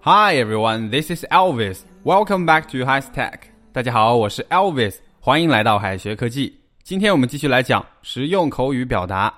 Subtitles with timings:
[0.00, 1.80] Hi everyone, this is Elvis.
[2.02, 3.40] Welcome back to High Tech.
[3.72, 6.58] 大家好，我是 Elvis，欢迎来到海学科技。
[6.82, 9.32] 今天我们继续来讲实用口语表达。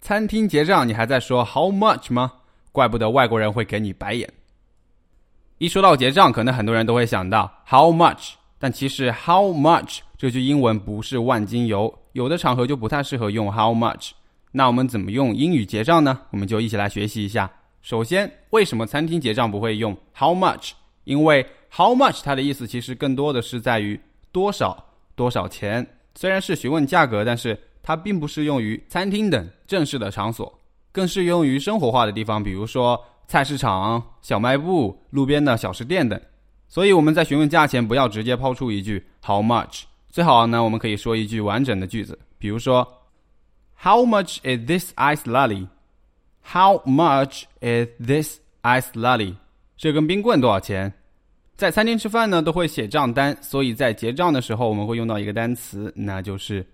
[0.00, 2.32] 餐厅结账，你还在说 How much 吗？
[2.72, 4.28] 怪不得外国人会给你白眼。
[5.58, 14.10] 一说到结账，可能很多人都会想到 How much，但其实 How much 这句英文不是万金油，有的场合就不太适合用 How much。
[14.52, 16.20] 那我们怎么用英语结账呢？
[16.30, 17.50] 我们就一起来学习一下。
[17.80, 20.70] 首先，为什么餐厅结账不会用 How much？
[21.04, 23.98] 因为 How much 它的意思其实更多的是在于
[24.30, 24.84] 多少
[25.16, 25.84] 多少钱。
[26.14, 30.56] 虽然是询问价格，但是它并不适用于餐厅等正式的场所，
[30.92, 33.02] 更适用于生活化的地方，比如说。
[33.28, 36.20] 菜市场、小卖部、路边的小吃店等，
[36.68, 42.86] 所以我们在询问价钱，不要直接抛出一句 “How much”，最好呢，我们可以说一句完整的句子，比如说
[43.81, 49.35] “How much is this ice lolly？”“How much is this ice lolly？”
[49.77, 50.93] 这根冰棍多少钱？
[51.55, 56.65] 在餐厅吃饭呢，都会写账单，所以在结账的时候，我们会用到一个单词，那就是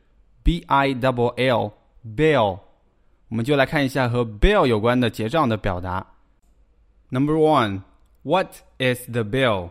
[0.44, 1.72] “b i double l
[2.06, 2.60] bill”。
[3.30, 6.06] 我们就来看一下和 “bill” 有关的结账的表达。
[7.10, 7.82] Number one,
[8.24, 9.70] what is the bill?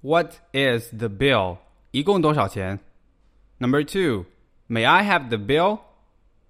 [0.00, 1.58] What is the bill?
[1.90, 2.78] 一共多少钱？
[3.58, 4.26] Number two,
[4.68, 5.80] may I have the bill?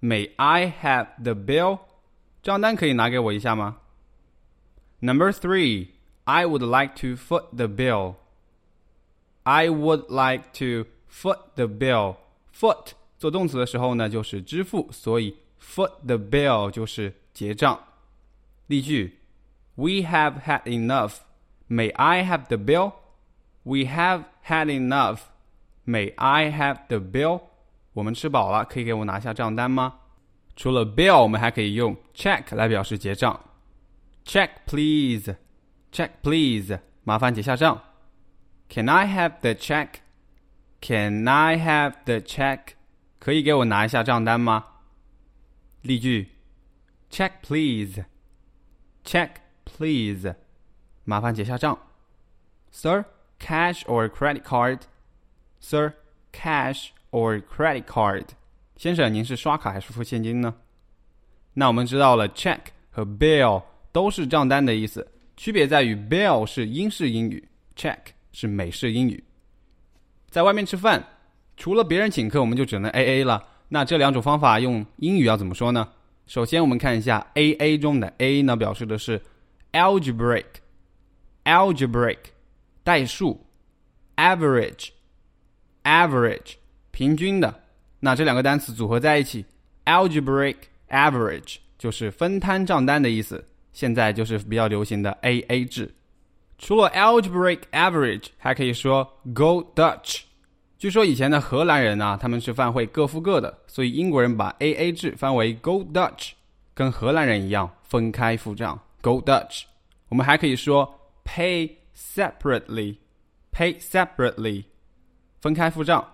[0.01, 1.79] May I have the bill?
[2.43, 3.77] 账单可以拿给我一下吗？
[4.99, 5.89] Number three,
[6.23, 8.15] I would like to foot the bill.
[9.43, 12.17] I would like to foot the bill.
[12.53, 17.79] Foot 做动词的时候呢，就是支付，所以 foot the bill 就是结账。
[18.67, 19.17] 例句。
[19.77, 21.19] we have had enough.
[21.69, 22.93] May I have the bill?
[23.63, 25.29] We have had enough.
[25.85, 27.41] May I have the bill?
[27.93, 29.95] 我们吃饱了，可以给我拿下账单吗？
[30.55, 33.39] 除了 bill，我们还可以用 check 来表示结账。
[34.25, 35.35] Check please.
[35.91, 36.79] Check please.
[37.03, 37.81] 麻烦结下账。
[38.69, 39.99] Can I have the check?
[40.81, 42.59] Can I have the check?
[43.19, 44.65] 可以给我拿一下账单吗？
[45.81, 46.29] 例句：
[47.09, 48.05] Check please.
[49.03, 49.29] Check
[49.77, 50.35] Please，
[51.03, 51.77] 麻烦结下账。
[52.71, 53.05] Sir,
[53.39, 54.81] cash or credit card?
[55.61, 55.93] Sir,
[56.31, 58.24] cash or credit card?
[58.76, 60.52] 先生，您是刷卡还是付现金呢？
[61.54, 62.58] 那我们知道了，check
[62.90, 63.62] 和 bill
[63.92, 65.06] 都是账单的意思，
[65.36, 67.98] 区别在于 bill 是英式英语，check
[68.32, 69.22] 是美式英语。
[70.28, 71.06] 在外面吃饭，
[71.56, 73.46] 除了别人请客，我们就只能 A A 了。
[73.68, 75.88] 那这两种方法用英语要怎么说呢？
[76.26, 79.22] 首先，我们看一下 A A 中的 A 呢，表示的是。
[79.72, 80.44] algebraic
[81.44, 82.18] algebraic
[82.84, 83.46] 代数
[84.16, 84.90] average
[85.82, 86.56] average
[86.92, 87.52] 平均的，
[87.98, 89.44] 那这两个单词组合在一起
[89.86, 90.56] ，algebraic
[90.88, 93.44] average 就是分摊账单的意思。
[93.72, 95.92] 现在就是比较流行的 AA 制。
[96.58, 99.02] 除了 algebraic average，还可以说
[99.34, 100.20] go Dutch。
[100.78, 106.32] 据说以前的荷兰人呢，他们吃饭会各付各的，所以英国人把 AA 制翻为 go Dutch，
[106.74, 108.78] 跟荷兰人一样分开付账。
[109.00, 109.62] Go Dutch，
[110.08, 114.64] 我们还可以说 pay separately，pay separately，
[115.40, 116.06] 分开付账。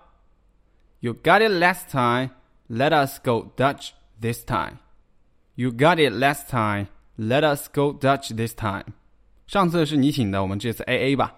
[1.00, 2.32] You got it last time,
[2.68, 3.92] let us go Dutch
[4.22, 4.78] this time.
[5.56, 8.94] You got it last time, let us go Dutch this time.
[9.46, 11.36] 上次是你请的，我们这次 A A 吧。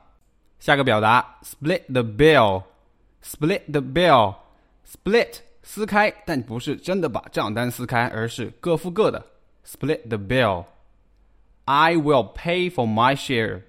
[0.60, 9.26] 下个表达 split the bill，split the bill，split 撕开，但不是真的把账单撕开，而是各付各的。
[9.66, 13.64] split the bill。I will pay for my share.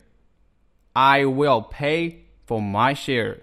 [0.92, 2.16] I will pay
[2.46, 3.38] for my share.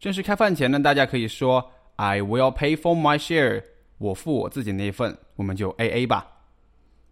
[0.00, 3.64] 正式开饭前呢，大家可以说 I will pay for my share。
[3.98, 6.44] 我付我自己那一份，我们就 A A 吧。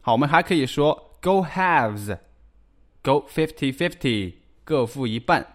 [0.01, 4.35] 好，我们还可以说 Go halves。Go fifty fifty，
[4.65, 5.47] 各付一半。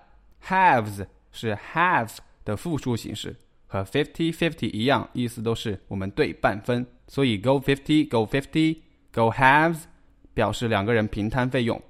[0.46, 3.36] Halves 是 have 的复数形式，
[3.68, 6.86] 和 fifty fifty 一样，意思都是我们对半分。
[7.08, 9.84] 所以 Go fifty，Go fifty，Go halves。
[10.34, 11.82] 表示两个人平摊费用。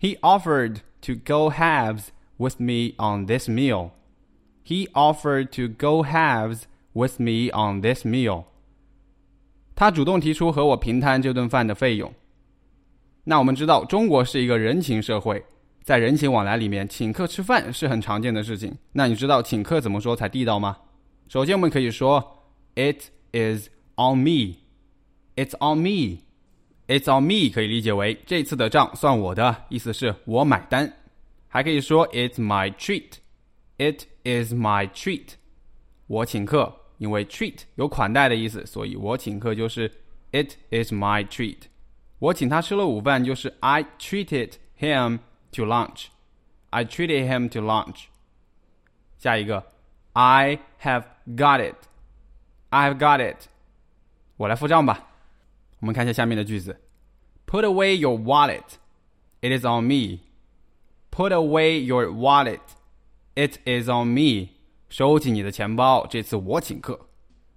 [0.00, 3.90] He offered to go halves with me on this meal.
[4.69, 8.43] He offered to go halves with me on this meal.
[9.75, 12.13] 他主动提出和我平摊这顿饭的费用。
[13.23, 15.43] 那我们知道，中国是一个人情社会，
[15.81, 18.77] 在人情往来里面，请客吃饭是很常见的事情。
[18.91, 20.77] 那你知道请客怎么说才地道吗？
[21.27, 22.23] 首先，我们可以说
[22.75, 24.57] ，It is on me.
[25.35, 26.19] It's on me.
[26.87, 30.93] It's on me 可以理解为这次的账算我的，意思是我买单。
[31.47, 33.13] 还可以说 It's my treat",
[33.77, 35.34] "It" It is my treat.
[36.06, 39.90] 我请客，因为 treat 有款待的意思，所以我请客就是
[40.32, 41.62] It is my treat.
[42.18, 45.20] 我请他吃了午饭，就是 I treated him
[45.52, 48.06] to lunch。I treated him to lunch。
[49.18, 49.64] 下一个，
[50.12, 53.48] I have got it。I have got it。
[54.36, 55.08] 我来付账吧。
[55.80, 56.80] 我们看一下下面的句子：
[57.46, 58.64] Put away your wallet.
[59.40, 60.20] It is on me.
[61.10, 62.60] Put away your wallet.
[63.34, 64.50] It is on me.
[64.88, 67.08] 收起你的钱包，这次我请客。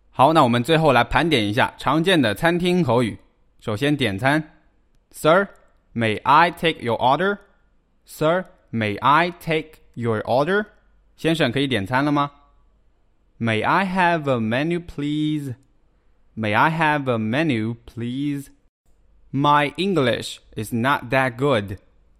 [0.09, 3.17] 好，那我们最后来盘点一下常见的餐厅口语。
[3.59, 4.55] 首先点餐，
[5.11, 5.47] Sir,
[5.93, 7.37] may I take your order?
[8.05, 10.65] Sir, may I take your order?
[11.15, 12.31] 先生，可以点餐了吗？
[13.39, 15.55] May I have a menu, please?
[16.35, 18.47] May I have a menu, please?
[19.31, 21.77] My English is not that good.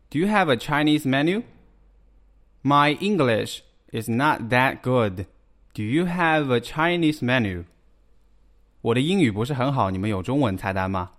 [0.09, 1.43] Do you have a Chinese menu?
[2.63, 3.61] My English
[3.91, 5.25] is not that good.
[5.73, 7.65] Do you have a Chinese menu?
[8.81, 11.11] 我的英语不是很好，你们有中文菜单吗？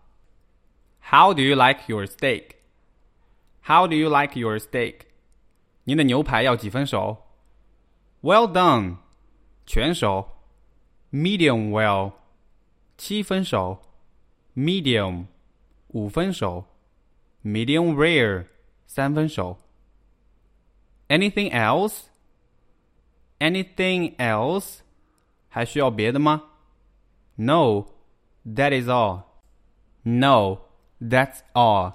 [1.10, 2.56] How do you like your steak?
[3.62, 5.00] How do you like your steak?
[5.84, 7.18] 您的牛排要几分熟？
[8.22, 8.96] Well done，
[9.64, 10.28] 全熟。
[11.10, 12.12] Medium well，
[12.96, 13.78] 七分熟。
[14.54, 15.26] Medium，
[15.88, 16.64] 五分熟。
[17.44, 18.46] Medium rare，
[18.86, 19.58] 三分熟。
[21.12, 22.04] Anything else?
[23.38, 24.80] Anything else?
[25.48, 26.42] 还需要别的吗？
[27.36, 27.86] No,
[28.44, 29.22] that is all.
[30.02, 30.58] No,
[31.00, 31.94] that's all.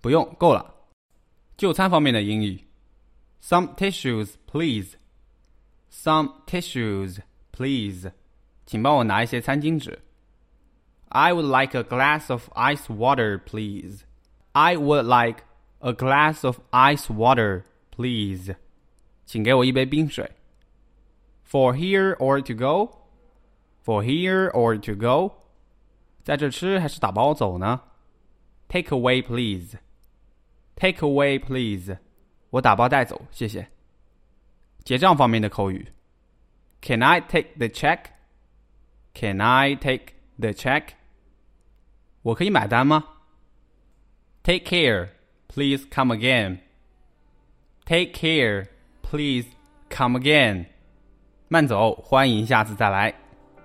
[0.00, 0.74] 不用，够了。
[1.56, 2.64] 就餐方面的英语，
[3.42, 4.96] Some tissues, please.
[5.90, 7.18] Some tissues,
[7.52, 8.10] please.
[8.66, 9.98] 请帮我拿一些餐巾纸。
[11.08, 14.04] I would like a glass of ice water, please.
[14.52, 15.44] I would like
[15.80, 17.64] a glass of ice water,
[17.94, 18.54] please.
[19.26, 20.30] 请给我一杯冰水。
[21.48, 22.90] For here or to go?
[23.84, 25.34] For here or to go?
[26.22, 27.82] 在这吃还是打包走呢？
[28.68, 29.78] Take away, please.
[30.76, 31.98] Take away, please.
[32.50, 33.68] 我打包带走，谢谢。
[34.84, 35.88] 结账方面的口语：
[36.80, 38.04] Can I take the check?
[39.14, 40.90] Can I take the check?
[42.22, 43.04] 我可以买单吗？
[44.42, 45.10] Take care.
[45.48, 46.60] Please come again.
[47.85, 48.65] Take care.
[49.01, 49.47] Please
[49.89, 50.65] come again.
[51.47, 53.13] 慢走，欢迎下次再来。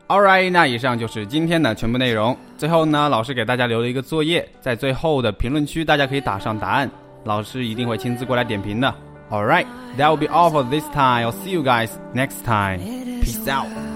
[0.09, 2.37] All right, 那以上就是今天的全部内容。
[2.59, 6.91] 最后呢，老师给大家留了一个作业，在最后的评论区，大家可以打上答案，
[7.25, 8.93] 老师一定会亲自过来点评的。
[9.31, 11.25] All right, that will be all for this time.
[11.25, 12.81] I'll see you guys next time.
[13.23, 13.90] Peace out.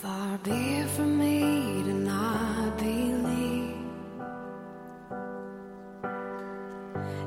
[0.00, 3.76] Far be it from me to not believe,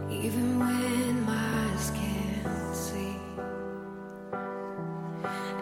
[0.10, 3.16] even when my eyes can't see.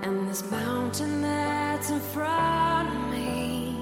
[0.04, 3.76] And this mountain that's in front of me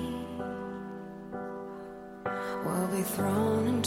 [2.65, 3.81] will be thrown